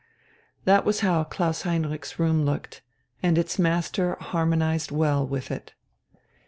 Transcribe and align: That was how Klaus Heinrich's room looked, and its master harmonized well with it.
That 0.65 0.83
was 0.83 1.01
how 1.01 1.23
Klaus 1.25 1.61
Heinrich's 1.61 2.17
room 2.17 2.43
looked, 2.43 2.81
and 3.21 3.37
its 3.37 3.59
master 3.59 4.17
harmonized 4.19 4.89
well 4.89 5.27
with 5.27 5.51
it. 5.51 5.75